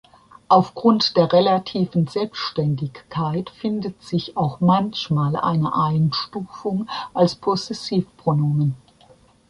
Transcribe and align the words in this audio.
Aufgrund 0.47 1.15
der 1.15 1.31
relativen 1.31 2.07
Selbständigkeit 2.07 3.51
findet 3.51 4.01
sich 4.01 4.35
auch 4.35 4.59
manchmal 4.59 5.35
eine 5.35 5.75
Einstufung 5.75 6.89
als 7.13 7.35
Possessivpronomen. 7.35 8.73